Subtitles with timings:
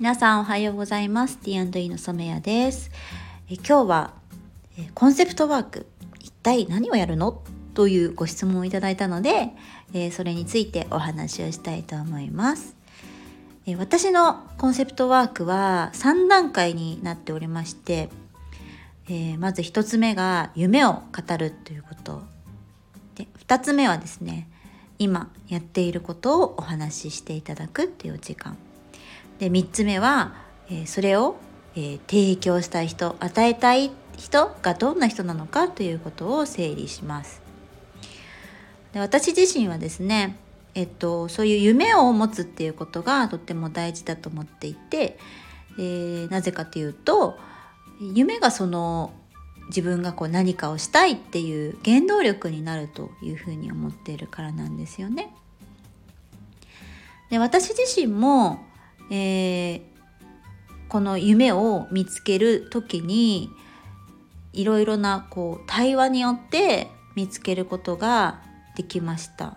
[0.00, 1.36] 皆さんおはようございます。
[1.36, 2.90] T&E の染谷です。
[3.50, 4.14] え今日は
[4.94, 5.86] コンセプトワーク
[6.20, 7.42] 一体何をやるの？
[7.74, 9.50] というご質問をいただいたので、
[9.92, 12.74] えそれについてお話をしたいと思います。
[13.66, 18.08] え私のコンセプトワークは3段階になっておりまして、
[19.06, 22.22] え、まず1つ目が夢を語るということ。
[23.16, 24.48] で2つ目はですね
[24.98, 28.56] 今やっていることをお話ししていただくっていう時間。
[29.40, 30.34] で3つ目は、
[30.70, 31.36] え、それを、
[31.74, 37.40] え、提供したい人与えたい人がどんな人なのかということを整理します
[38.92, 40.36] で私自身はですね
[40.74, 45.18] えっと、そういう夢を持つっていうことがとっても大事だと思っていて、
[45.78, 47.36] えー、なぜかというと
[48.00, 49.12] 夢がその
[49.68, 55.32] 自分がこう何かをしたいっていう原動力になるというふうに思っているからなんですよね。
[57.30, 58.58] で私自身も、
[59.10, 59.80] えー、
[60.88, 63.50] この夢を見つける時に
[64.52, 68.40] いろいろなこう対話によって見つけることが
[68.76, 69.56] できました。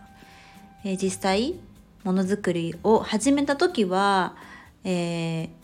[0.84, 1.56] えー、実際
[2.04, 4.36] ものづくりを始めた時は、
[4.84, 5.64] えー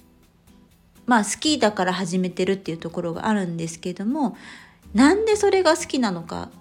[1.10, 4.38] まあ好きだから始めてるっていうところがあるんですけども
[4.94, 6.52] なんでそれが好きなのか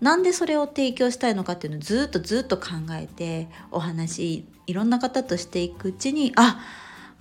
[0.00, 6.60] なんでそれを提供したいのかっていうのをずっとずっと考えてお話いろんな方としていくうちにあ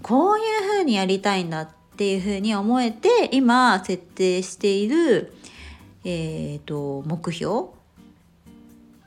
[0.01, 5.33] こういうふうにやりたいんだっていうふうに思えて今設定している、
[6.03, 7.69] えーと、目標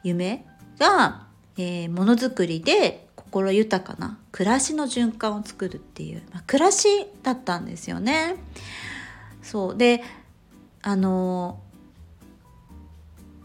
[0.03, 0.45] 夢
[0.79, 1.27] が、
[1.57, 6.89] えー、ものづくりで心豊かな暮らしの循環を作るっていう、まあ、暮らし
[7.23, 8.37] だったんですよね。
[9.43, 10.03] そうで
[10.83, 11.61] あの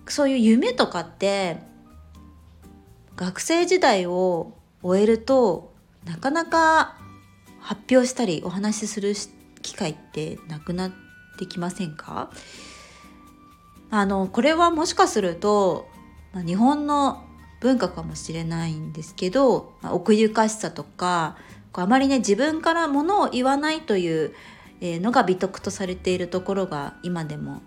[0.08, 1.58] そういう夢とかって
[3.16, 4.54] 学生時代を
[4.84, 5.74] 終えると
[6.06, 6.98] なかなか
[7.60, 9.14] 発表したりお話しする
[9.62, 10.92] 機会ってなくなっ
[11.40, 12.30] てきませんか？
[13.90, 15.88] あのこれはもしかすると、
[16.34, 17.24] ま、日本の
[17.62, 21.38] 文化かもしれないんですけど、まあ、奥ゆかしさとか
[21.74, 24.34] あまりね自分からものを言わないという
[24.82, 27.62] のが美徳とされているところが今でも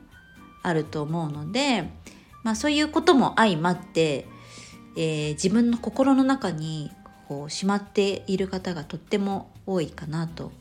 [0.63, 1.91] あると思うので、
[2.43, 4.27] まあ、そういうことも相まって、
[4.97, 6.93] えー、自分の心の中に
[7.29, 10.53] こうしまっている方がとっても多いかなと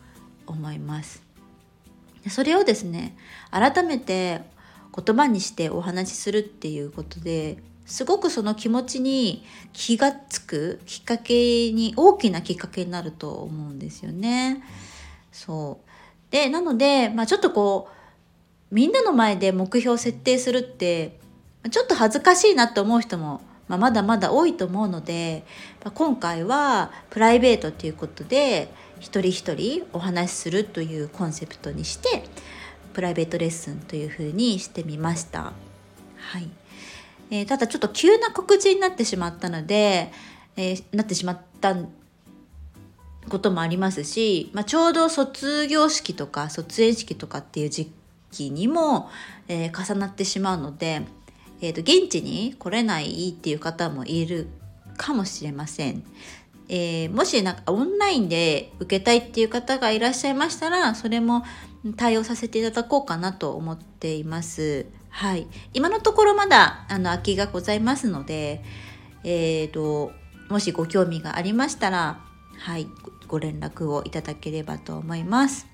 [0.46, 1.24] 思います。
[2.30, 3.16] それをですね
[3.52, 4.42] 改めて
[4.94, 14.62] 言葉にしてお話しするっていうことですごくその気持ちに気がつくきっかけに大きなきっかけになると思うんですよね。
[15.32, 17.88] そうでなので、まあ、ちょっとこ
[18.72, 21.20] うみんなの前で目標を設定するって
[21.70, 25.44] ちょっと恥ずかしいなって思う人も、まあ、まだまだ多いと思うので、
[25.84, 28.70] まあ、今回はプライベートということで
[29.00, 32.24] 一人一人お話しするというコンセプトにして
[32.94, 35.54] プライベートレッスンというふうにしてみました。
[36.18, 36.50] はい
[37.30, 40.12] えー、ただちょっと急な告知になってしまったので、
[40.56, 41.76] えー、なってしまった
[43.30, 47.92] こともありますし、まあ、ちょうど卒業式とか卒園式とかっていう時
[48.32, 49.10] 期にも、
[49.48, 51.02] えー、重なってしまうので、
[51.62, 54.47] えー、と現地に来れないっていう方もいる
[54.97, 56.03] かもしれません。
[56.69, 61.45] えー、もしなんかオンラインで受けたいっていう方がいらっしゃいましたらそれも
[61.95, 64.85] 対応させていただこうかなと思っています。
[65.09, 68.63] はい、今のところまだあの空きがございますので、
[69.24, 70.12] えーと、
[70.50, 72.19] もしご興味がありましたら、
[72.59, 72.88] はい、
[73.28, 75.68] ご連絡をいただければと思います。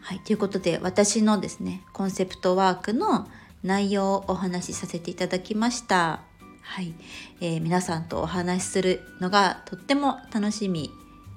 [0.00, 3.28] はい、ということで私のですねコンセプトワークの
[3.64, 6.20] 内容をお話しさせていただきました。
[6.60, 6.94] はい、
[7.40, 10.90] えー、皆さんとお話しするのがとっても楽しみ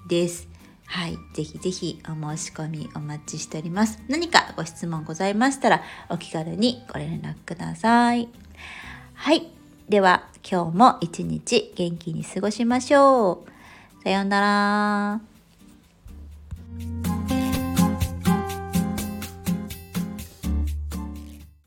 [0.08, 0.48] です。
[0.86, 4.00] はい、ぜひぜひお申し込みお待ちしております。
[4.08, 8.30] 何かご質問ございましたらお気軽にご連絡ください。
[9.14, 9.52] はい、
[9.90, 14.04] では今日も一日元気に過ごしましょう。
[14.04, 15.37] さようなら。